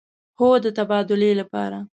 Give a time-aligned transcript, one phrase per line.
[0.39, 1.77] هو، د تبادلې لپاره